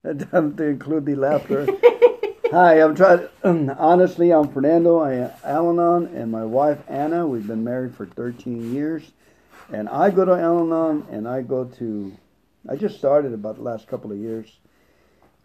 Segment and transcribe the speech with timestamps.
[0.02, 1.66] to include the laughter.
[2.50, 3.28] Hi, I'm trying.
[3.78, 4.98] honestly, I'm Fernando.
[5.00, 7.26] I am Al-Anon, and my wife Anna.
[7.26, 9.02] We've been married for 13 years,
[9.70, 12.16] and I go to Al-Anon, and I go to.
[12.66, 14.50] I just started about the last couple of years,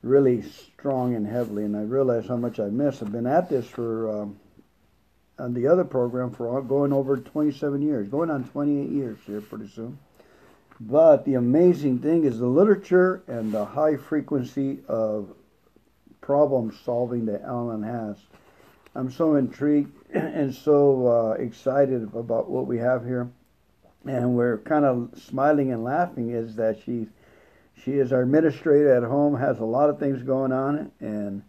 [0.04, 3.02] really strong and heavily, and I realized how much I miss.
[3.02, 4.40] I've been at this for um,
[5.38, 9.68] on the other program for going over 27 years, going on 28 years here pretty
[9.68, 10.00] soon.
[10.80, 15.34] But the amazing thing is the literature and the high frequency of
[16.20, 18.18] problem solving that Al-Anon has.
[18.94, 23.30] I'm so intrigued and so uh, excited about what we have here,
[24.06, 26.32] and we're kind of smiling and laughing.
[26.32, 27.08] Is that she,
[27.82, 31.44] she is our administrator at home, has a lot of things going on, and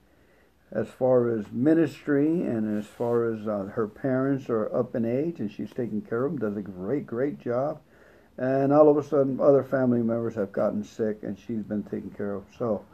[0.73, 5.39] as far as ministry and as far as uh, her parents are up in age
[5.39, 7.81] and she's taking care of them, does a great, great job.
[8.39, 12.11] And all of a sudden, other family members have gotten sick and she's been taken
[12.11, 12.45] care of.
[12.59, 12.85] So,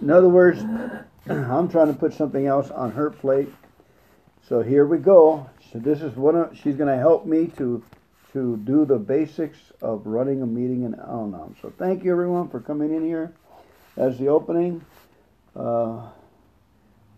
[0.00, 0.60] in other words,
[1.28, 3.52] I'm trying to put something else on her plate.
[4.48, 5.48] So here we go.
[5.72, 7.82] So this is one of, she's going to help me to
[8.34, 11.56] to do the basics of running a meeting in Al-Anon.
[11.62, 13.32] So thank you everyone for coming in here
[13.96, 14.84] as the opening.
[15.56, 16.08] Uh,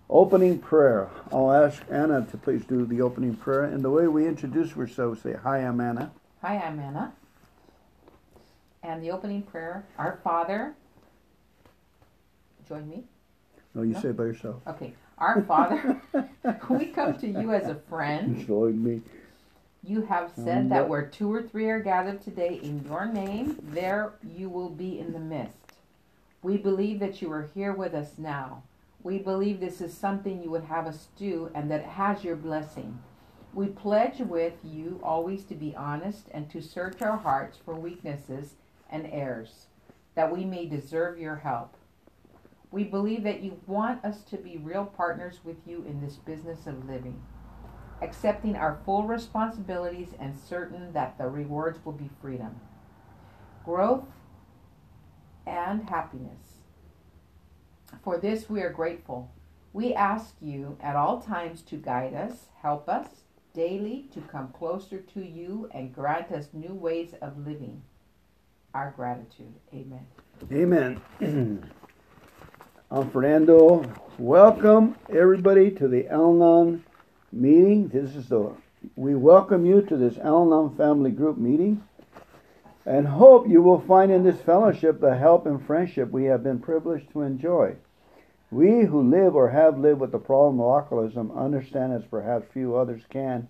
[0.08, 1.10] opening prayer.
[1.32, 3.64] I'll ask Anna to please do the opening prayer.
[3.64, 6.12] And the way we introduce ourselves, say, Hi, I'm Anna.
[6.42, 7.12] Hi, I'm Anna.
[8.82, 10.74] And the opening prayer, Our Father.
[12.68, 13.04] Join me.
[13.74, 14.00] No, you no?
[14.00, 14.62] say it by yourself.
[14.66, 14.94] Okay.
[15.18, 16.00] Our Father,
[16.70, 18.46] we come to you as a friend.
[18.46, 19.02] Join me.
[19.82, 23.58] You have said um, that where two or three are gathered today in your name,
[23.62, 25.56] there you will be in the midst.
[26.42, 28.62] We believe that you are here with us now.
[29.02, 32.36] We believe this is something you would have us do and that it has your
[32.36, 32.98] blessing.
[33.52, 38.54] We pledge with you always to be honest and to search our hearts for weaknesses
[38.90, 39.66] and heirs,
[40.14, 41.76] that we may deserve your help.
[42.70, 46.66] We believe that you want us to be real partners with you in this business
[46.66, 47.20] of living,
[48.00, 52.60] accepting our full responsibilities and certain that the rewards will be freedom,
[53.64, 54.06] growth,
[55.46, 56.60] and happiness.
[58.04, 59.32] For this we are grateful.
[59.72, 63.08] We ask you at all times to guide us, help us
[63.52, 67.82] daily to come closer to you, and grant us new ways of living.
[68.72, 69.52] Our gratitude.
[69.74, 70.06] Amen.
[70.52, 71.00] Amen.
[71.20, 71.70] I'm
[72.92, 73.84] um, Fernando.
[74.16, 76.84] Welcome everybody to the Al-Anon
[77.32, 77.88] meeting.
[77.88, 78.54] This is the
[78.94, 81.82] we welcome you to this Al-Anon family group meeting
[82.86, 86.60] and hope you will find in this fellowship the help and friendship we have been
[86.60, 87.74] privileged to enjoy.
[88.52, 92.76] We who live or have lived with the problem of alcoholism understand as perhaps few
[92.76, 93.48] others can.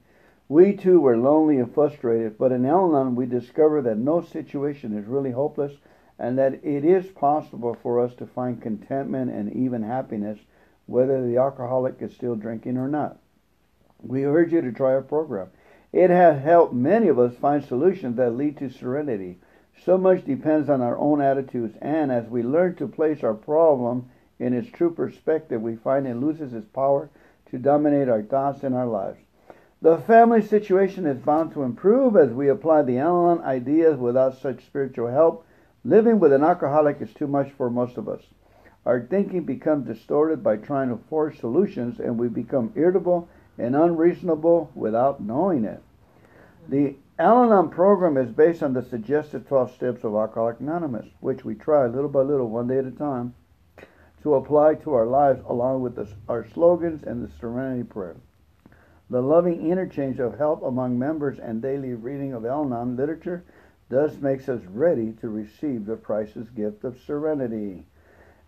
[0.51, 5.07] We too were lonely and frustrated, but in Al-Anon we discover that no situation is
[5.07, 5.75] really hopeless
[6.19, 10.41] and that it is possible for us to find contentment and even happiness
[10.87, 13.21] whether the alcoholic is still drinking or not.
[14.03, 15.51] We urge you to try our program.
[15.93, 19.39] It has helped many of us find solutions that lead to serenity.
[19.85, 24.11] So much depends on our own attitudes, and as we learn to place our problem
[24.41, 27.09] in its true perspective, we find it loses its power
[27.53, 29.21] to dominate our thoughts and our lives.
[29.83, 34.67] The family situation is bound to improve as we apply the Al-Anon ideas without such
[34.67, 35.45] spiritual help
[35.85, 38.21] Living with an alcoholic is too much for most of us.
[38.85, 44.71] Our thinking becomes distorted by trying to force solutions, and we become irritable and unreasonable
[44.75, 45.83] without knowing it.
[46.69, 51.47] The Al Anon program is based on the suggested 12 steps of Alcoholics Anonymous, which
[51.47, 53.35] we try little by little, one day at a time,
[54.23, 58.17] to apply to our lives along with the, our slogans and the Serenity Prayer.
[59.11, 63.45] The loving interchange of help among members and daily reading of Al Anon literature
[63.89, 67.85] thus makes us ready to receive the priceless gift of serenity.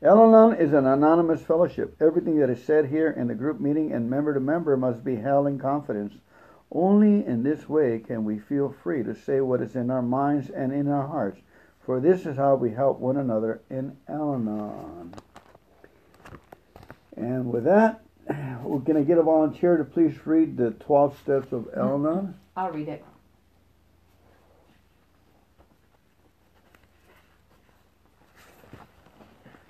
[0.03, 1.97] Al-Anon is an anonymous fellowship.
[2.01, 5.17] Everything that is said here in the group meeting and member to member must be
[5.17, 6.15] held in confidence.
[6.71, 10.49] Only in this way can we feel free to say what is in our minds
[10.49, 11.41] and in our hearts,
[11.85, 15.15] for this is how we help one another in Al-Anon.
[17.17, 21.53] And with that, we're going to get a volunteer to please read the 12 steps
[21.53, 22.35] of Al-Anon.
[22.57, 23.05] I'll read it.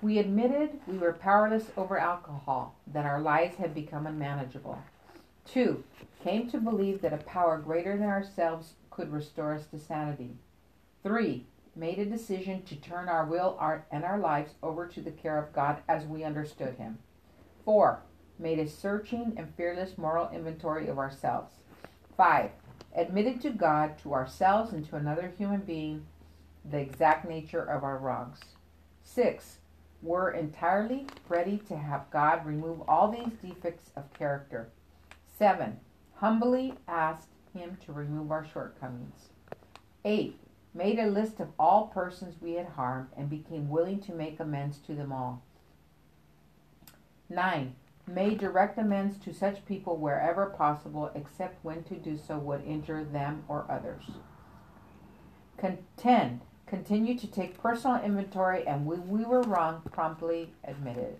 [0.01, 4.77] We admitted we were powerless over alcohol, that our lives had become unmanageable.
[5.45, 5.85] Two,
[6.21, 10.35] came to believe that a power greater than ourselves could restore us to sanity.
[11.03, 11.45] Three,
[11.75, 15.37] made a decision to turn our will our, and our lives over to the care
[15.37, 16.99] of God as we understood Him.
[17.65, 18.01] Four,
[18.39, 21.53] made a searching and fearless moral inventory of ourselves.
[22.17, 22.51] Five,
[22.95, 26.05] admitted to God, to ourselves, and to another human being
[26.69, 28.39] the exact nature of our wrongs.
[29.03, 29.57] Six,
[30.01, 34.69] We're entirely ready to have God remove all these defects of character.
[35.37, 35.79] 7.
[36.15, 39.29] Humbly asked Him to remove our shortcomings.
[40.03, 40.37] 8.
[40.73, 44.77] Made a list of all persons we had harmed and became willing to make amends
[44.79, 45.41] to them all.
[47.29, 47.75] 9.
[48.05, 53.03] Made direct amends to such people wherever possible, except when to do so would injure
[53.03, 54.03] them or others.
[55.97, 56.41] 10.
[56.67, 61.19] Continue to take personal inventory and when we were wrong, promptly admitted.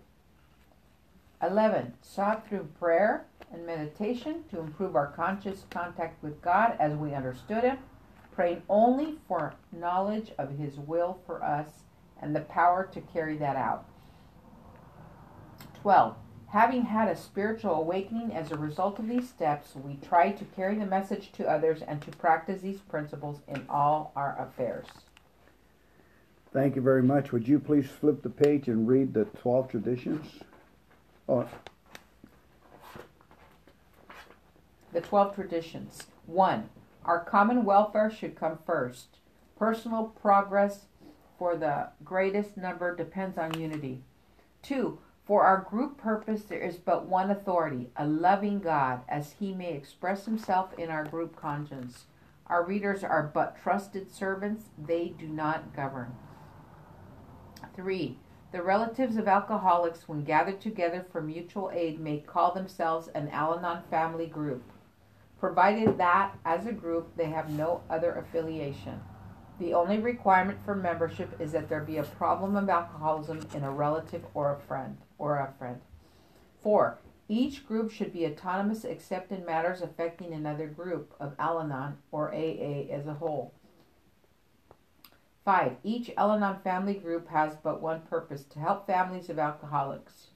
[1.42, 1.94] 11.
[2.02, 7.64] Sought through prayer and meditation to improve our conscious contact with God as we understood
[7.64, 7.78] Him,
[8.34, 11.84] praying only for knowledge of His will for us
[12.20, 13.86] and the power to carry that out.
[15.82, 16.16] 12.
[16.54, 20.76] Having had a spiritual awakening as a result of these steps, we try to carry
[20.76, 24.86] the message to others and to practice these principles in all our affairs.
[26.52, 27.32] Thank you very much.
[27.32, 30.44] Would you please flip the page and read the 12 traditions?
[31.28, 31.48] Oh.
[34.92, 36.04] The 12 traditions.
[36.26, 36.68] 1.
[37.04, 39.18] Our common welfare should come first.
[39.58, 40.82] Personal progress
[41.36, 44.04] for the greatest number depends on unity.
[44.62, 45.00] 2.
[45.26, 49.72] For our group purpose, there is but one authority, a loving God, as he may
[49.72, 52.04] express himself in our group conscience.
[52.46, 56.14] Our readers are but trusted servants, they do not govern.
[57.74, 58.18] 3.
[58.52, 63.58] The relatives of alcoholics, when gathered together for mutual aid, may call themselves an Al
[63.58, 64.62] Anon family group,
[65.40, 69.00] provided that, as a group, they have no other affiliation.
[69.60, 73.70] The only requirement for membership is that there be a problem of alcoholism in a
[73.70, 75.80] relative or a friend or a friend.
[76.60, 76.98] 4.
[77.28, 82.34] Each group should be autonomous except in matters affecting another group of Al Anon or
[82.34, 83.54] AA as a whole.
[85.44, 85.76] 5.
[85.84, 90.28] Each Al Anon family group has but one purpose to help families of alcoholics.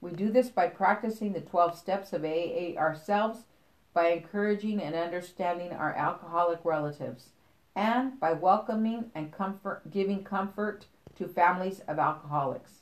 [0.00, 3.44] We do this by practicing the 12 steps of AA ourselves,
[3.92, 7.30] by encouraging and understanding our alcoholic relatives,
[7.74, 10.86] and by welcoming and comfort, giving comfort
[11.16, 12.80] to families of alcoholics.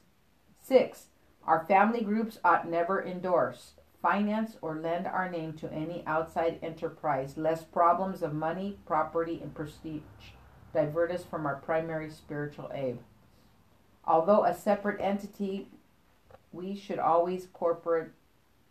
[0.60, 1.06] 6.
[1.44, 3.72] Our family groups ought never endorse,
[4.02, 9.54] finance, or lend our name to any outside enterprise, lest problems of money, property, and
[9.54, 10.02] prestige
[10.72, 13.00] divert us from our primary spiritual aim.
[14.04, 15.68] Although a separate entity,
[16.52, 18.12] we should always corporate,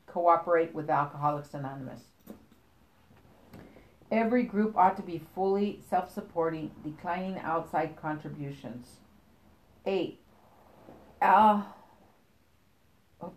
[0.05, 2.03] cooperate with Alcoholics Anonymous.
[4.11, 8.97] Every group ought to be fully self supporting, declining outside contributions.
[9.85, 10.19] 8.
[11.21, 11.75] Al,
[13.21, 13.33] oh,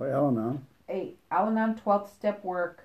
[0.00, 0.66] Al Anon.
[0.88, 1.18] 8.
[1.30, 2.84] Al Anon 12th step work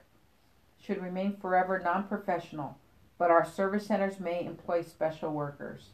[0.81, 2.77] should remain forever non professional
[3.19, 5.89] but our service centers may employ special workers.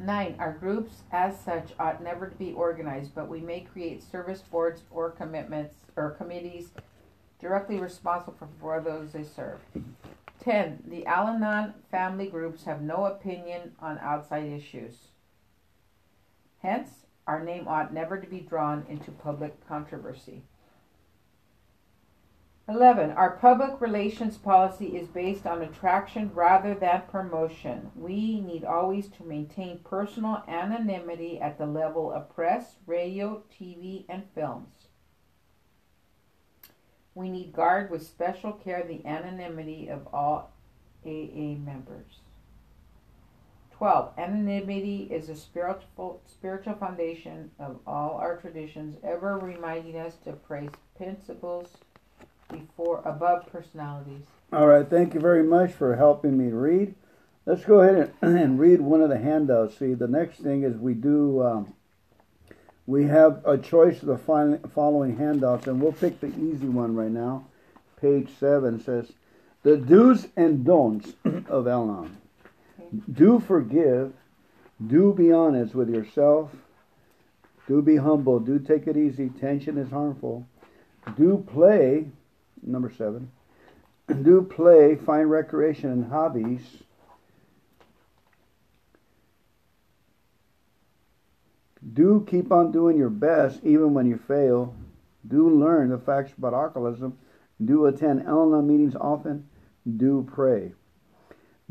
[0.00, 0.36] 9.
[0.38, 4.82] Our groups, as such, ought never to be organized, but we may create service boards
[4.90, 6.70] or commitments or committees
[7.40, 9.58] directly responsible for, for those they serve.
[10.40, 10.84] 10.
[10.86, 15.08] The Al Anon family groups have no opinion on outside issues.
[16.58, 16.90] Hence,
[17.26, 20.42] our name ought never to be drawn into public controversy.
[22.68, 23.12] 11.
[23.12, 27.92] Our public relations policy is based on attraction rather than promotion.
[27.94, 34.24] We need always to maintain personal anonymity at the level of press, radio, TV, and
[34.34, 34.75] films.
[37.16, 40.52] We need guard with special care the anonymity of all
[41.02, 42.20] AA members.
[43.72, 44.12] 12.
[44.18, 50.68] Anonymity is a spiritual, spiritual foundation of all our traditions, ever reminding us to praise
[50.94, 51.78] principles
[52.52, 54.26] before above personalities.
[54.52, 56.94] All right, thank you very much for helping me read.
[57.46, 59.78] Let's go ahead and, and read one of the handouts.
[59.78, 61.42] See, the next thing is we do.
[61.42, 61.74] Um,
[62.86, 67.10] we have a choice of the following handouts, and we'll pick the easy one right
[67.10, 67.46] now.
[68.00, 69.10] Page seven says,
[69.62, 71.12] "The do's and don'ts
[71.48, 72.16] of Al-Anon.
[73.12, 74.12] Do forgive.
[74.86, 76.50] Do be honest with yourself.
[77.66, 78.38] Do be humble.
[78.38, 79.30] Do take it easy.
[79.30, 80.46] Tension is harmful.
[81.16, 82.06] Do play
[82.62, 83.30] number seven.
[84.22, 86.60] Do play, find recreation and hobbies.
[91.96, 94.74] Do keep on doing your best even when you fail.
[95.26, 97.16] Do learn the facts about alcoholism.
[97.64, 99.48] Do attend Al-Anon meetings often.
[99.96, 100.74] Do pray.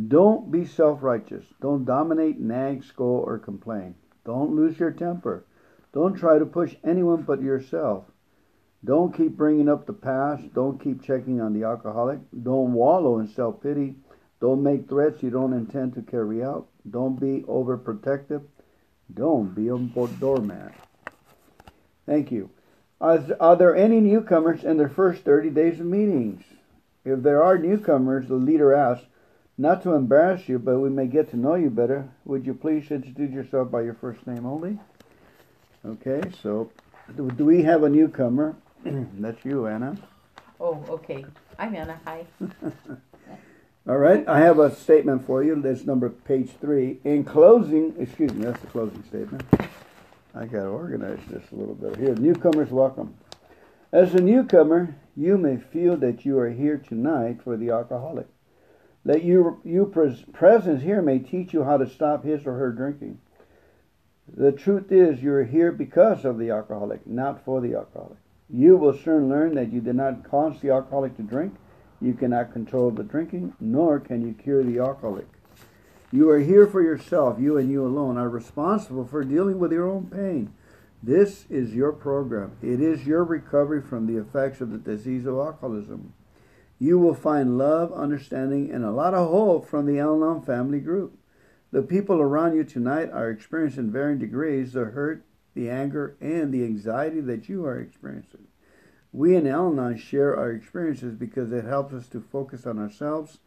[0.08, 1.46] Don't be self righteous.
[1.62, 3.94] Don't dominate, nag, scold, or complain.
[4.25, 5.46] Don't lose your temper.
[5.94, 8.05] Don't try to push anyone but yourself.
[8.84, 10.51] Don't keep bringing up the past.
[10.55, 12.17] Don't keep checking on the alcoholic.
[12.41, 13.96] Don't wallow in self pity.
[14.41, 16.67] Don't make threats you don't intend to carry out.
[16.89, 18.41] Don't be overprotective.
[19.14, 19.78] Don't be a
[20.20, 20.74] doormat.
[22.06, 22.50] Thank you.
[23.00, 26.44] Are, are there any newcomers in their first 30 days of meetings?
[27.04, 29.06] If there are newcomers, the leader asks,
[29.58, 32.92] not to embarrass you, but we may get to know you better, would you please
[32.92, 34.80] introduce yourself by your first name only?
[35.86, 36.72] Okay, so
[37.16, 38.56] do, do we have a newcomer?
[38.84, 39.96] That's you, Anna.
[40.60, 41.26] Oh, okay.
[41.60, 42.00] I'm Anna.
[42.06, 42.26] Hi.
[43.88, 45.62] All right, I have a statement for you.
[45.62, 46.98] That's number page three.
[47.04, 49.44] In closing, excuse me, that's the closing statement.
[50.34, 51.98] I got to organize this a little bit.
[51.98, 53.13] Here, newcomers welcome.
[53.92, 58.25] As a newcomer, you may feel that you are here tonight for the alcoholic.
[59.06, 59.86] That you, you
[60.34, 63.20] presence here may teach you how to stop his or her drinking.
[64.36, 68.18] The truth is, you are here because of the alcoholic, not for the alcoholic.
[68.50, 71.54] You will soon learn that you did not cause the alcoholic to drink
[72.02, 75.28] you cannot control the drinking, nor can you cure the alcoholic.
[76.12, 77.40] You are here for yourself.
[77.40, 80.54] You and you alone are responsible for dealing with your own pain.
[81.02, 82.58] This is your program.
[82.62, 86.14] It is your recovery from the effects of the disease of alcoholism.
[86.80, 90.80] You will find love, understanding, and a lot of hope from the Al Anon family
[90.80, 91.18] group.
[91.72, 96.64] The people around you tonight are experiencing varying degrees the hurt, the anger, and the
[96.64, 98.48] anxiety that you are experiencing.
[99.15, 103.38] We in Al Anon share our experiences because it helps us to focus on ourselves,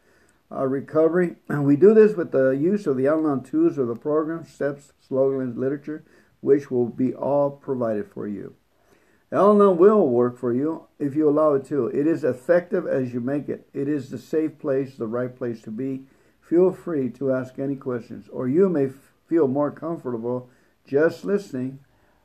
[0.49, 1.35] our recovery.
[1.47, 4.45] And we do this with the use of the Al Anon tools of the program,
[4.45, 6.03] steps, slogans, literature,
[6.41, 8.55] which will be all provided for you.
[9.31, 11.85] Al Anon will work for you if you allow it to.
[11.85, 13.69] It is effective as you make it.
[13.71, 16.05] It is the safe place, the right place to be.
[16.41, 18.89] Feel free to ask any questions, or you may
[19.27, 20.49] feel more comfortable
[20.87, 21.77] just listening.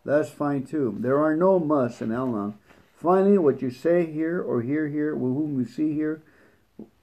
[0.02, 0.96] That's fine too.
[0.98, 2.54] There are no musts in Al Anon.
[3.04, 6.23] Finally, what you say here or hear here, whom you see here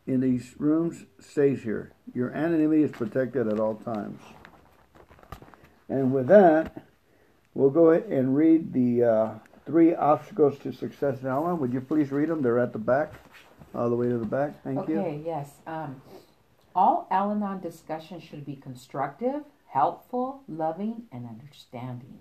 [0.07, 1.91] in these rooms, stays here.
[2.15, 4.19] Your anonymity is protected at all times.
[5.87, 6.87] And with that,
[7.53, 9.29] we'll go ahead and read the uh,
[9.67, 12.41] three obstacles to success in Al Would you please read them?
[12.41, 13.13] They're at the back,
[13.75, 14.63] all the way to the back.
[14.63, 14.99] Thank okay, you.
[15.01, 15.51] Okay, yes.
[15.67, 16.01] Um,
[16.73, 22.17] all Al Anon discussions should be constructive, helpful, loving, and understanding.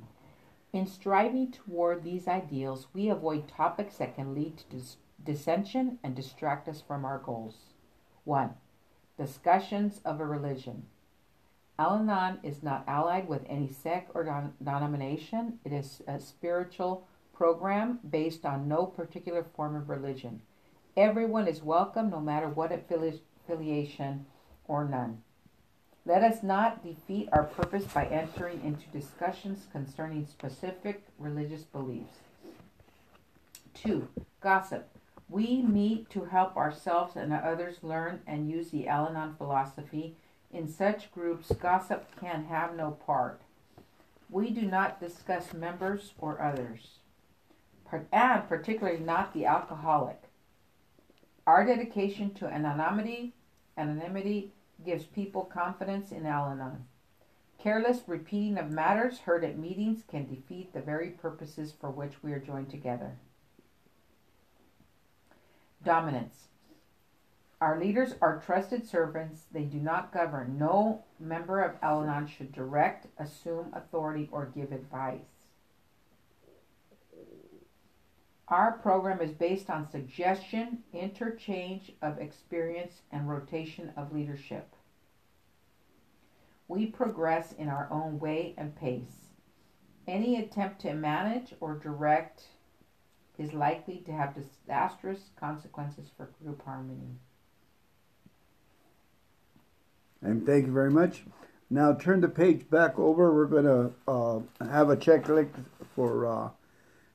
[0.73, 6.15] In striving toward these ideals, we avoid topics that can lead to dis- dissension and
[6.15, 7.75] distract us from our goals.
[8.25, 8.55] 1.
[9.19, 10.87] Discussions of a religion.
[11.77, 15.59] Al Anon is not allied with any sect or don- denomination.
[15.65, 20.41] It is a spiritual program based on no particular form of religion.
[20.97, 24.27] Everyone is welcome no matter what affili- affiliation
[24.69, 25.23] or none.
[26.11, 32.17] Let us not defeat our purpose by entering into discussions concerning specific religious beliefs.
[33.75, 34.09] 2.
[34.41, 34.89] Gossip.
[35.29, 40.17] We meet to help ourselves and others learn and use the Al Anon philosophy.
[40.53, 43.41] In such groups, gossip can have no part.
[44.29, 46.99] We do not discuss members or others,
[48.11, 50.23] and particularly not the alcoholic.
[51.47, 53.33] Our dedication to anonymity,
[53.79, 54.51] anonymity
[54.85, 56.85] gives people confidence in Al Anon.
[57.59, 62.33] Careless repeating of matters heard at meetings can defeat the very purposes for which we
[62.33, 63.17] are joined together.
[65.85, 66.49] Dominance.
[67.61, 69.43] Our leaders are trusted servants.
[69.53, 70.57] They do not govern.
[70.59, 75.40] No member of Al Anon should direct, assume authority, or give advice.
[78.51, 84.75] Our program is based on suggestion, interchange of experience, and rotation of leadership.
[86.67, 89.29] We progress in our own way and pace.
[90.09, 92.43] Any attempt to manage or direct
[93.39, 97.19] is likely to have disastrous consequences for group harmony.
[100.23, 101.23] And thank you very much.
[101.71, 103.33] Now turn the page back over.
[103.33, 105.51] We're going to uh, have a checklist
[105.95, 106.49] for uh,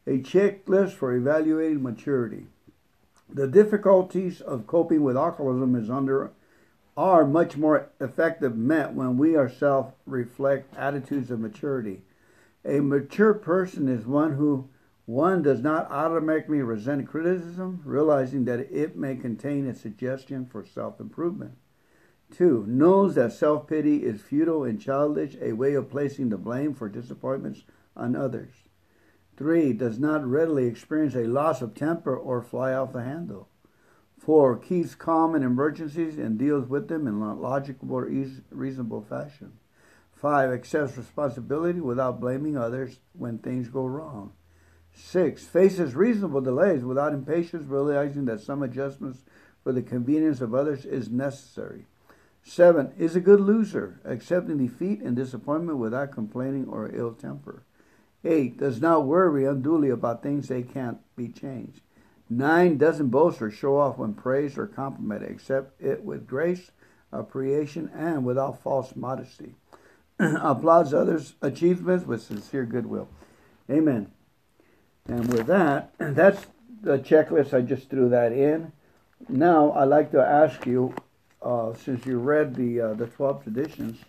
[0.08, 2.48] a checklist for evaluating maturity.
[3.28, 6.32] The difficulties of coping with alcoholism is under
[6.96, 12.02] are much more effective met when we ourselves reflect attitudes of maturity.
[12.64, 14.70] A mature person is one who
[15.06, 21.52] one does not automatically resent criticism, realizing that it may contain a suggestion for self-improvement.
[22.32, 26.90] Two, knows that self-pity is futile and childish, a way of placing the blame for
[26.90, 27.64] disappointments
[27.96, 28.65] on others.
[29.38, 33.50] Three, does not readily experience a loss of temper or fly off the handle.
[34.18, 38.10] Four, keeps calm in emergencies and deals with them in a logical or
[38.50, 39.54] reasonable fashion.
[40.14, 44.32] Five, accepts responsibility without blaming others when things go wrong.
[44.94, 49.26] Six, faces reasonable delays without impatience, realizing that some adjustments
[49.62, 51.86] for the convenience of others is necessary.
[52.42, 57.64] Seven is a good loser, accepting defeat and disappointment without complaining or ill temper.
[58.26, 61.82] Eight does not worry unduly about things they can't be changed.
[62.28, 66.72] Nine doesn't boast or show off when praised or complimented, except it with grace,
[67.12, 69.54] appreciation, and without false modesty.
[70.20, 73.10] Applauds others' achievements with sincere goodwill.
[73.70, 74.12] Amen.
[75.08, 76.48] And with that, that's
[76.82, 77.54] the checklist.
[77.54, 78.72] I just threw that in.
[79.30, 80.96] Now I'd like to ask you,
[81.44, 84.00] uh, since you read the uh, the twelve traditions,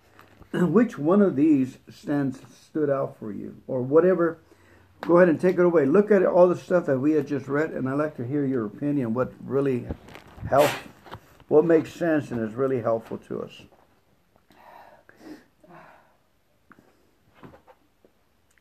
[0.62, 4.38] which one of these stands stood out for you, or whatever
[5.00, 5.84] go ahead and take it away.
[5.86, 8.44] Look at all the stuff that we had just read, and I'd like to hear
[8.44, 9.14] your opinion.
[9.14, 9.86] What really
[10.48, 10.72] helps,
[11.48, 13.62] what makes sense, and is really helpful to us.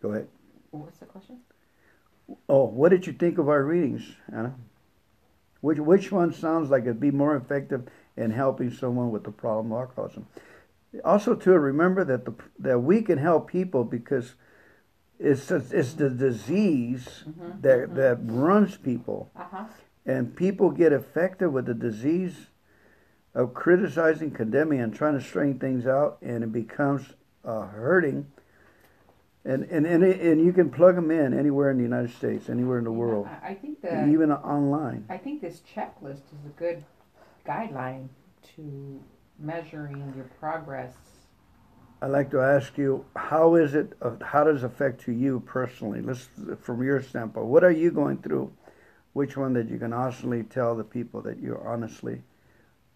[0.02, 0.28] Go ahead.
[0.72, 1.40] What's the question?
[2.48, 4.54] Oh, what did you think of our readings, Anna?
[5.62, 9.72] Which which one sounds like it'd be more effective in helping someone with the problem
[9.72, 10.28] of alcoholism?
[11.04, 14.36] Also, to remember that the that we can help people because
[15.20, 17.96] it's it's the disease mm-hmm, that mm-hmm.
[17.96, 19.66] that runs people, uh-huh.
[20.06, 22.48] and people get affected with the disease
[23.34, 28.28] of criticizing, condemning, and trying to straighten things out, and it becomes uh, hurting.
[29.44, 32.50] And and and, it, and you can plug them in anywhere in the United States,
[32.50, 33.28] anywhere in the world.
[33.44, 35.06] I think that even online.
[35.10, 36.84] I think this checklist is a good
[37.46, 38.08] guideline
[38.56, 39.02] to
[39.40, 40.94] measuring your progress
[42.02, 46.02] I'd like to ask you, how is it, uh, how does it affect you personally?
[46.02, 46.28] Let's,
[46.62, 48.52] from your standpoint, what are you going through?
[49.14, 52.22] Which one that you can honestly tell the people that you're honestly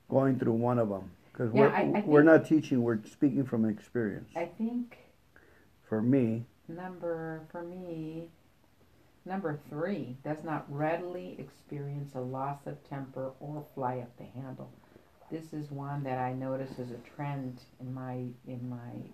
[0.10, 1.12] going through one of them?
[1.31, 4.29] Because yeah, we're, I, I we're not teaching, we're speaking from experience.
[4.36, 4.98] I think.
[5.88, 6.46] For me.
[6.67, 8.27] Number, for me,
[9.25, 14.69] number three, does not readily experience a loss of temper or fly up the handle
[15.32, 19.12] this is one that I notice as a trend in my in my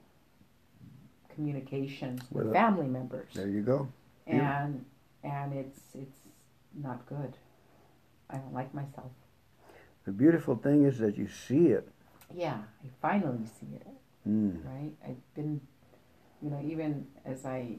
[1.33, 3.33] communications with, with family members.
[3.33, 3.87] There you go.
[4.27, 4.85] And
[5.23, 6.19] and it's it's
[6.73, 7.37] not good.
[8.29, 9.11] I don't like myself.
[10.05, 11.87] The beautiful thing is that you see it.
[12.33, 13.87] Yeah, I finally see it.
[14.27, 14.65] Mm.
[14.65, 14.91] Right?
[15.05, 15.61] I've been,
[16.41, 17.77] you know, even as I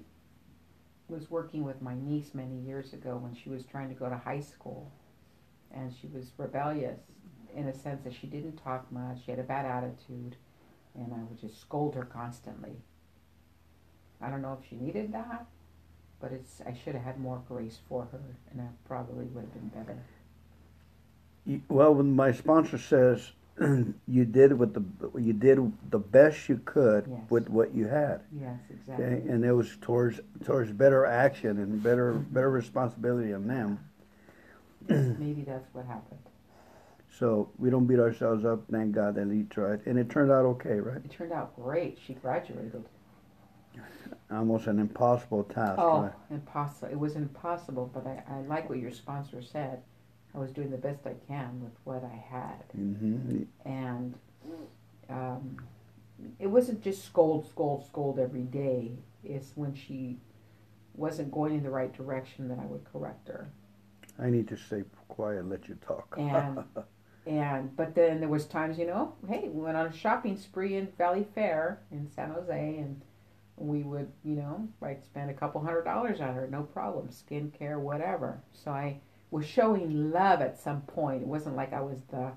[1.08, 4.16] was working with my niece many years ago when she was trying to go to
[4.16, 4.90] high school
[5.72, 6.98] and she was rebellious
[7.56, 10.36] in a sense that she didn't talk much, she had a bad attitude,
[10.94, 12.76] and I would just scold her constantly.
[14.20, 15.46] I don't know if she needed that,
[16.20, 19.54] but it's I should have had more grace for her, and I probably would have
[19.54, 19.98] been better.
[21.68, 23.32] Well, when my sponsor says
[24.08, 24.82] you did what the
[25.18, 27.20] you did the best you could yes.
[27.30, 28.20] with what you had.
[28.38, 29.06] Yes, exactly.
[29.06, 29.28] Okay?
[29.28, 32.34] And it was towards towards better action and better mm-hmm.
[32.34, 33.78] better responsibility on them.
[34.88, 36.20] Maybe that's what happened.
[37.18, 38.64] So we don't beat ourselves up.
[38.70, 40.98] Thank God that he tried, and it turned out okay, right?
[41.02, 41.98] It turned out great.
[42.06, 42.84] She graduated.
[44.30, 45.78] Almost an impossible task.
[45.78, 46.12] Oh, right?
[46.30, 46.88] impossible!
[46.88, 49.82] It was impossible, but I, I like what your sponsor said.
[50.34, 53.42] I was doing the best I can with what I had, mm-hmm.
[53.64, 54.14] and
[55.08, 55.56] um,
[56.38, 58.92] it wasn't just scold, scold, scold every day.
[59.24, 60.18] It's when she
[60.94, 63.48] wasn't going in the right direction that I would correct her.
[64.18, 66.14] I need to stay quiet and let you talk.
[66.18, 66.64] And
[67.26, 70.76] And but then there was times, you know, hey, we went on a shopping spree
[70.76, 73.00] in Valley Fair in San Jose, and
[73.56, 77.80] we would, you know, I'd spend a couple hundred dollars on her, no problem, skincare,
[77.80, 78.40] whatever.
[78.52, 81.22] So I was showing love at some point.
[81.22, 82.32] It wasn't like I was the,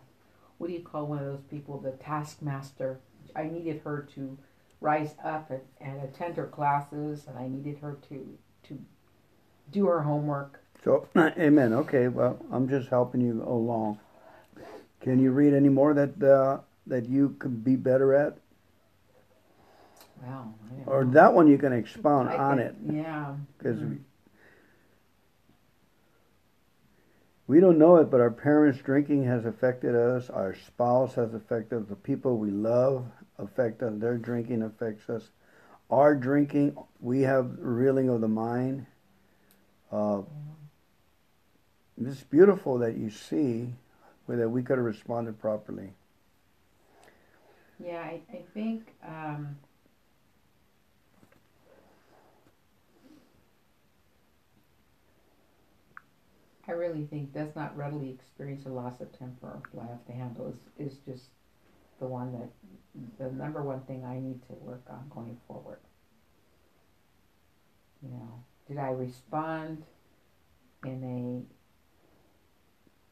[0.57, 2.99] what do you call one of those people, the taskmaster.
[3.35, 4.37] I needed her to
[4.81, 8.79] rise up and, and attend her classes, and I needed her to to
[9.71, 10.63] do her homework.
[10.83, 11.73] So, uh, amen.
[11.73, 13.99] Okay, well, I'm just helping you along.
[15.01, 18.37] Can you read any more that uh, that you could be better at?
[20.21, 20.53] Well,
[20.85, 22.75] or that one you can expound on it.
[22.85, 23.35] Yeah.
[23.57, 23.97] Because mm-hmm.
[27.47, 30.29] we, we don't know it, but our parents' drinking has affected us.
[30.29, 31.87] Our spouse has affected us.
[31.87, 33.05] The people we love
[33.37, 33.93] affect us.
[33.95, 35.29] Their drinking affects us.
[35.89, 38.85] Our drinking, we have reeling of the mind.
[39.91, 40.23] Uh,
[42.01, 43.73] It's beautiful that you see
[44.37, 45.91] that we could have responded properly.
[47.79, 49.55] Yeah, I, I think um,
[56.67, 60.13] I really think does not readily experience a loss of temper or fly off the
[60.13, 61.25] handle is, is just
[61.99, 62.49] the one that
[63.17, 65.79] the number one thing I need to work on going forward.
[68.03, 69.83] You know, did I respond
[70.85, 71.58] in a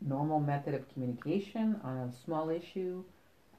[0.01, 3.03] normal method of communication on a small issue?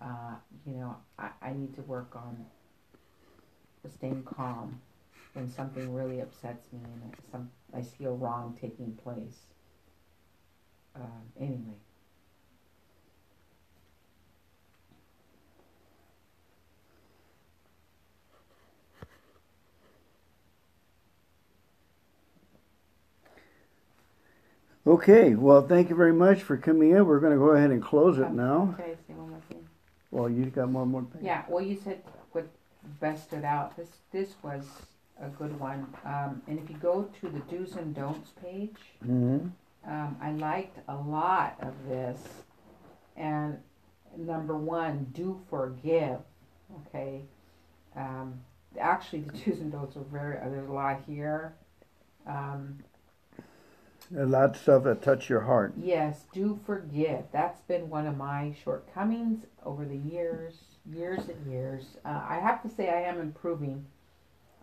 [0.00, 0.34] uh,
[0.66, 2.46] you know, I, I need to work on
[3.88, 4.80] staying calm
[5.32, 9.46] when something really upsets me and some I see a wrong taking place.
[10.94, 11.78] Um, anyway.
[24.92, 27.04] Okay, well, thank you very much for coming in.
[27.04, 28.74] We're going to go ahead and close it Um, now.
[28.78, 29.68] Can I say one more thing?
[30.10, 31.22] Well, you got one more thing?
[31.22, 32.48] Yeah, well, you said what
[32.98, 33.76] best stood out.
[33.76, 34.64] This this was
[35.20, 35.86] a good one.
[36.06, 39.48] Um, and if you go to the do's and don'ts page, Mm-hmm.
[39.86, 42.20] um, I liked a lot of this.
[43.14, 43.58] And
[44.16, 46.20] number one, do forgive.
[46.86, 47.24] Okay.
[47.94, 48.40] Um,
[48.80, 50.36] actually, the do's and don'ts are very.
[50.48, 51.56] There's a lot here.
[52.26, 52.78] Um,
[54.16, 55.74] A lot of stuff that touch your heart.
[55.76, 57.24] Yes, do forgive.
[57.30, 60.54] That's been one of my shortcomings over the years,
[60.90, 61.84] years and years.
[62.04, 63.84] Uh, I have to say, I am improving.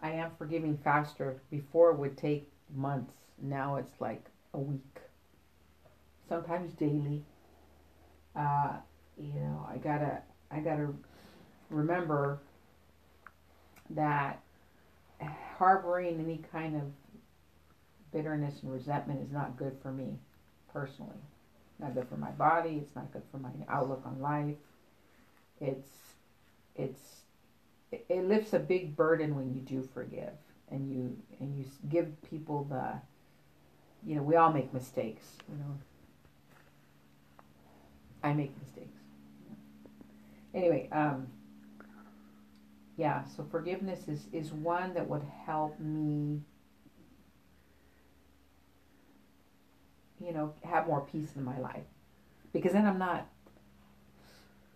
[0.02, 1.40] I am forgiving faster.
[1.52, 3.14] Before it would take months.
[3.40, 5.00] Now it's like a week,
[6.28, 7.22] sometimes daily.
[8.36, 8.78] Uh,
[9.18, 10.88] you know, I gotta, I gotta
[11.70, 12.40] remember
[13.92, 14.42] that
[15.58, 16.84] harboring any kind of
[18.16, 20.18] bitterness and resentment is not good for me
[20.72, 21.20] personally.
[21.80, 22.80] Not good for my body.
[22.82, 24.56] It's not good for my outlook on life.
[25.60, 25.90] It's
[26.78, 27.02] it's
[27.92, 30.32] it, it lifts a big burden when you do forgive
[30.72, 32.94] and you and you give people the
[34.08, 35.78] you know we all make mistakes you know
[38.24, 38.98] I make mistakes
[40.54, 41.28] anyway um
[42.98, 46.42] yeah so forgiveness is is one that would help me
[50.24, 51.84] you know, have more peace in my life.
[52.54, 53.28] Because then I'm not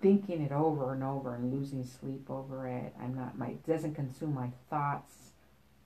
[0.02, 2.94] thinking it over and over and losing sleep over it.
[3.02, 5.32] I'm not my it doesn't consume my thoughts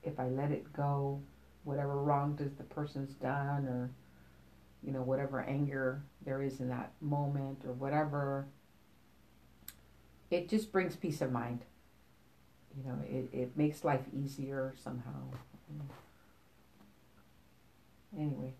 [0.02, 1.20] if I let it go,
[1.64, 3.90] whatever wrong does the person's done or
[4.84, 8.46] you know, whatever anger there is in that moment or whatever.
[10.30, 11.60] It just brings peace of mind.
[12.76, 15.22] You know, it, it makes life easier somehow.
[18.16, 18.52] Anyway.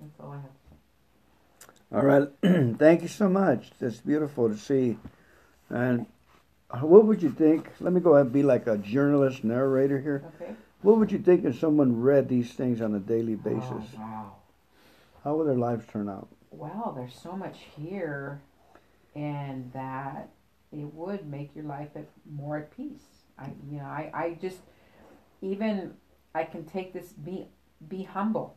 [0.00, 1.86] That's all I have to say.
[1.92, 2.76] All right.
[2.78, 3.70] Thank you so much.
[3.78, 4.98] That's beautiful to see.
[5.70, 6.06] And
[6.80, 7.70] what would you think?
[7.80, 10.24] Let me go ahead and be like a journalist narrator here.
[10.40, 10.52] Okay.
[10.82, 13.94] What would you think if someone read these things on a daily oh, basis?
[13.96, 14.32] Oh, wow.
[15.24, 16.28] How would their lives turn out?
[16.50, 18.40] Well, there's so much here,
[19.14, 20.30] and that
[20.72, 23.02] it would make your life at, more at peace.
[23.38, 24.58] I, you know, I, I just
[25.42, 25.94] even
[26.34, 27.48] I can take this be
[27.88, 28.56] be humble.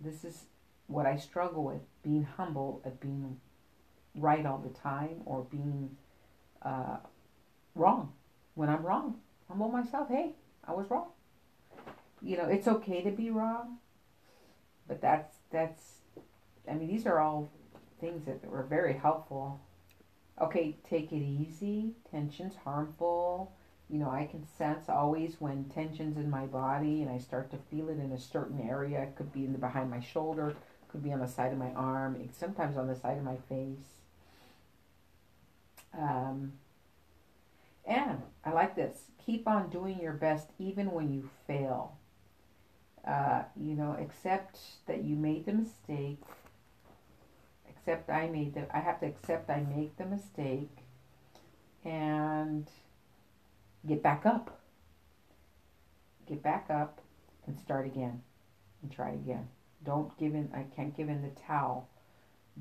[0.00, 0.44] This is
[0.88, 3.38] what I struggle with: being humble at being
[4.16, 5.96] right all the time, or being
[6.62, 6.96] uh,
[7.74, 8.12] wrong
[8.54, 9.18] when I'm wrong.
[9.46, 10.08] Humble myself.
[10.08, 10.32] Hey,
[10.66, 11.08] I was wrong.
[12.20, 13.78] You know, it's okay to be wrong,
[14.88, 16.00] but that's that's.
[16.68, 17.48] I mean, these are all
[18.00, 19.60] things that were very helpful.
[20.40, 21.94] Okay, take it easy.
[22.10, 23.52] Tension's harmful.
[23.88, 27.56] You know, I can sense always when tension's in my body and I start to
[27.70, 29.02] feel it in a certain area.
[29.02, 30.54] It could be in the behind my shoulder,
[30.88, 33.98] could be on the side of my arm, sometimes on the side of my face.
[35.96, 36.52] Um,
[37.86, 38.96] and I like this.
[39.24, 41.96] Keep on doing your best even when you fail.
[43.06, 46.20] Uh, you know, accept that you made the mistake.
[47.70, 48.66] Accept I made the.
[48.76, 50.76] I have to accept I make the mistake,
[51.84, 52.68] and
[53.86, 54.60] get back up.
[56.28, 57.00] Get back up,
[57.46, 58.20] and start again,
[58.82, 59.48] and try again.
[59.84, 60.50] Don't give in.
[60.54, 61.88] I can't give in the towel,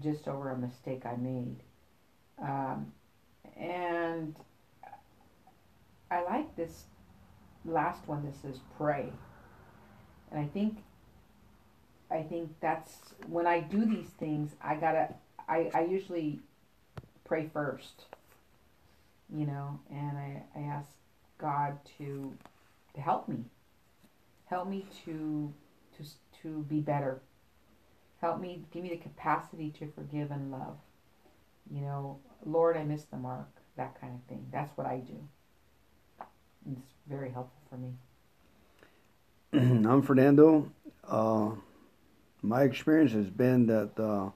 [0.02, 1.58] just over a mistake I made.
[2.42, 2.92] Um,
[3.60, 4.36] and
[6.12, 6.86] I like this
[7.66, 9.12] last one that says pray.
[10.32, 10.78] And I think
[12.10, 12.96] I think that's
[13.28, 15.14] when I do these things I gotta
[15.48, 16.40] I, I usually
[17.26, 18.06] pray first.
[19.34, 20.90] You know, and I, I ask
[21.38, 22.34] God to
[22.96, 23.44] to help me.
[24.46, 25.54] Help me to
[26.48, 27.22] to be better.
[28.22, 30.78] Help me give me the capacity to forgive and love.
[31.72, 34.48] You know, Lord, I missed the mark, that kind of thing.
[34.52, 35.18] That's what I do.
[36.66, 37.94] And it's very helpful for me.
[39.88, 40.72] I'm Fernando.
[41.08, 41.52] Uh,
[42.42, 44.30] my experience has been that uh,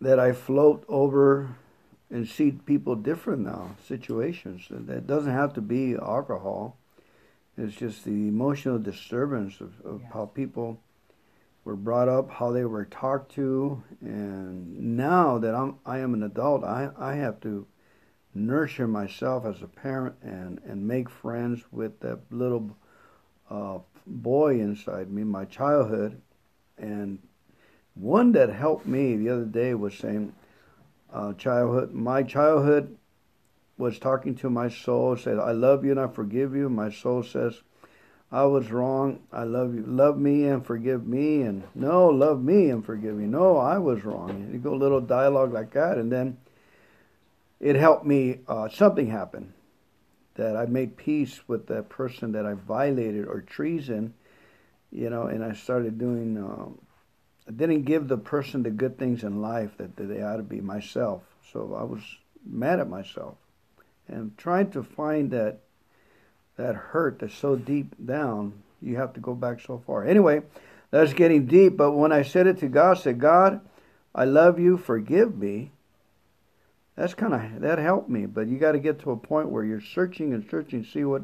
[0.00, 1.56] that I float over
[2.10, 4.66] and see people different now, situations.
[4.70, 6.76] That doesn't have to be alcohol.
[7.60, 10.10] It's just the emotional disturbance of, of Yes.
[10.14, 10.80] how people
[11.64, 16.22] were brought up, how they were talked to, and now that I'm I am an
[16.22, 17.66] adult, I I have to
[18.34, 22.74] nurture myself as a parent and and make friends with that little
[23.50, 26.20] uh, boy inside me, my childhood,
[26.78, 27.18] and
[27.94, 30.32] one that helped me the other day was saying,
[31.12, 32.96] uh, childhood, my childhood
[33.80, 36.68] was talking to my soul, said, I love you and I forgive you.
[36.68, 37.62] My soul says,
[38.30, 39.20] I was wrong.
[39.32, 39.82] I love you.
[39.84, 41.42] Love me and forgive me.
[41.42, 43.26] And no, love me and forgive me.
[43.26, 44.30] No, I was wrong.
[44.30, 45.98] And you go a little dialogue like that.
[45.98, 46.36] And then
[47.58, 48.40] it helped me.
[48.46, 49.52] Uh, something happened
[50.34, 54.14] that I made peace with that person that I violated or treason,
[54.92, 56.78] you know, and I started doing, um,
[57.48, 60.42] I didn't give the person the good things in life that, that they ought to
[60.42, 61.22] be myself.
[61.52, 62.00] So I was
[62.46, 63.36] mad at myself
[64.10, 65.60] and trying to find that
[66.56, 70.04] that hurt that's so deep down, you have to go back so far.
[70.04, 70.42] Anyway,
[70.90, 73.60] that's getting deep, but when I said it to God, I said, God,
[74.14, 75.70] I love you, forgive me.
[76.96, 79.64] That's kind of that helped me, but you got to get to a point where
[79.64, 81.22] you're searching and searching, see what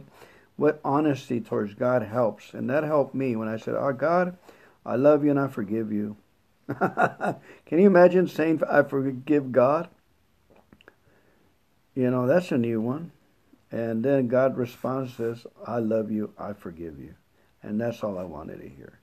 [0.57, 4.39] what honesty towards God helps, and that helped me when I said, "Oh God,
[4.87, 6.17] I love you and I forgive you."
[6.69, 9.89] Can you imagine saying, "I forgive God"?
[11.97, 13.11] You know, that's a new one.
[13.73, 17.15] And then God responds, says, I love you, I forgive you.
[17.63, 19.01] And that's all I wanted to hear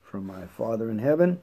[0.00, 1.42] from my Father in heaven.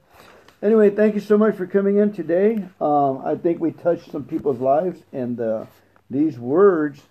[0.62, 2.64] Anyway, thank you so much for coming in today.
[2.80, 5.66] Um, I think we touched some people's lives, and uh,
[6.08, 7.02] these words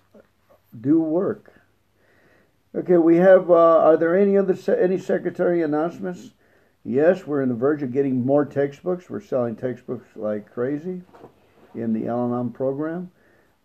[0.78, 1.52] do work.
[2.74, 3.48] Okay, we have.
[3.48, 6.30] Uh, are there any other any secretary announcements?
[6.84, 9.08] Yes, we're in the verge of getting more textbooks.
[9.08, 11.02] We're selling textbooks like crazy
[11.76, 13.12] in the Al-Anon program.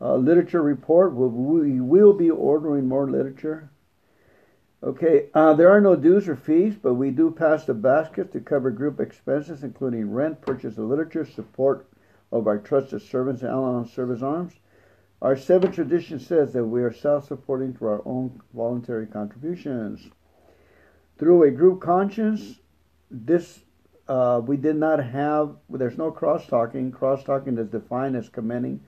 [0.01, 1.13] Uh, literature report.
[1.13, 3.69] We will be ordering more literature.
[4.81, 8.39] Okay, uh, there are no dues or fees, but we do pass the basket to
[8.39, 11.85] cover group expenses, including rent, purchase of literature, support
[12.31, 14.53] of our trusted servants and Al-Anon Service Arms.
[15.21, 20.07] Our seventh tradition says that we are self-supporting through our own voluntary contributions.
[21.17, 22.59] Through a group conscience,
[23.12, 23.59] this
[24.07, 25.57] uh, we did not have.
[25.69, 26.93] There's no cross-talking.
[26.93, 28.79] Cross-talking is defined as commenting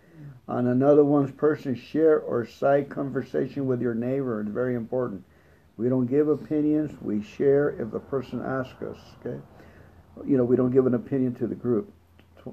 [0.52, 4.42] on another one's person, share or side conversation with your neighbor.
[4.42, 5.24] It's very important.
[5.78, 6.92] We don't give opinions.
[7.02, 8.98] We share if the person asks us.
[9.26, 9.40] Okay,
[10.26, 11.92] you know we don't give an opinion to the group.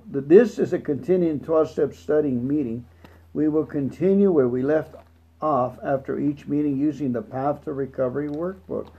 [0.06, 2.87] This is a continuing 12-step studying meeting.
[3.34, 4.94] We will continue where we left
[5.42, 8.90] off after each meeting using the Path to Recovery workbook.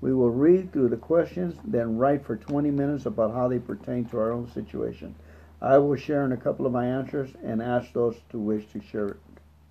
[0.00, 4.06] We will read through the questions, then write for 20 minutes about how they pertain
[4.06, 5.14] to our own situation.
[5.60, 8.80] I will share in a couple of my answers and ask those to wish to
[8.80, 9.16] share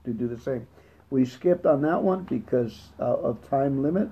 [0.03, 0.67] to do the same.
[1.09, 4.09] We skipped on that one because uh, of time limit,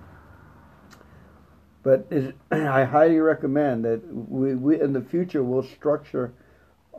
[1.81, 2.07] but
[2.51, 6.33] I highly recommend that we, we in the future we'll structure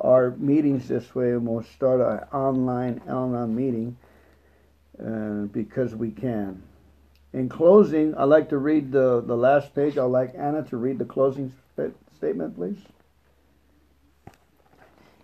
[0.00, 3.96] our meetings this way and we'll start an online Al-Anon meeting
[4.98, 6.62] uh, because we can.
[7.32, 9.98] In closing, I'd like to read the, the last page.
[9.98, 11.52] I'd like Anna to read the closing
[12.16, 12.78] statement, please.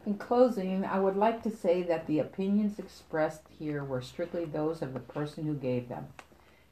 [0.06, 4.80] In closing, I would like to say that the opinions expressed here were strictly those
[4.80, 6.08] of the person who gave them.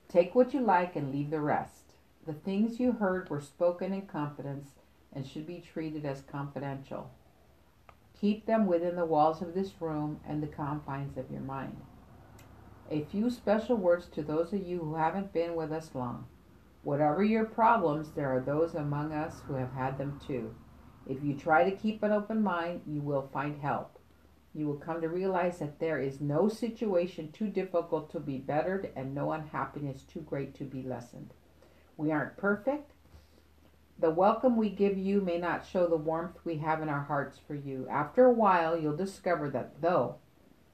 [0.09, 1.93] Take what you like and leave the rest.
[2.27, 4.71] The things you heard were spoken in confidence
[5.13, 7.11] and should be treated as confidential.
[8.19, 11.77] Keep them within the walls of this room and the confines of your mind.
[12.91, 16.27] A few special words to those of you who haven't been with us long.
[16.83, 20.55] Whatever your problems, there are those among us who have had them too.
[21.09, 23.99] If you try to keep an open mind, you will find help.
[24.55, 28.91] You will come to realize that there is no situation too difficult to be bettered
[28.95, 31.33] and no unhappiness too great to be lessened.
[31.97, 32.93] We aren't perfect.
[33.99, 37.39] The welcome we give you may not show the warmth we have in our hearts
[37.47, 37.89] for you.
[37.91, 40.17] After a while, you'll discover that though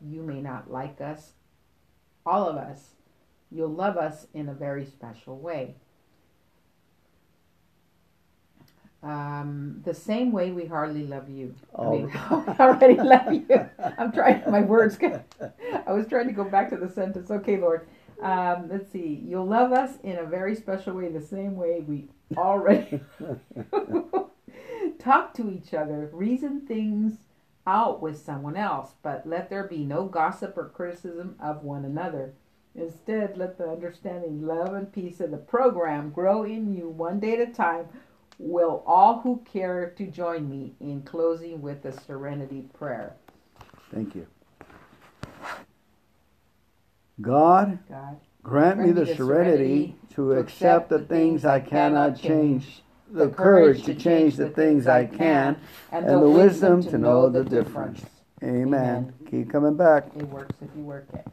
[0.01, 1.33] you may not like us,
[2.27, 2.90] all of us,
[3.51, 5.77] you'll love us in a very special way.
[9.05, 11.55] Um, the same way we hardly love you.
[11.79, 13.69] I mean, I already love you.
[13.99, 14.97] I'm trying, my words,
[15.87, 17.31] I was trying to go back to the sentence.
[17.31, 17.87] Okay, Lord.
[18.23, 19.23] Um, let's see.
[19.27, 23.01] You'll love us in a very special way, the same way we already
[24.99, 27.19] talk to each other, reason things
[27.67, 32.33] out with someone else, but let there be no gossip or criticism of one another.
[32.75, 37.35] Instead, let the understanding, love, and peace of the program grow in you one day
[37.35, 37.87] at a time
[38.38, 43.14] Will all who care to join me in closing with the serenity prayer?
[43.92, 44.27] Thank you.
[47.20, 52.20] God, God grant, grant me the, the serenity, serenity, to accept the things I cannot
[52.20, 55.57] change, the courage to change the things I can,
[55.92, 58.05] and the wisdom to know the difference.
[58.42, 59.12] Amen.
[59.31, 60.09] Keep coming back.
[60.16, 61.27] It works if you work it.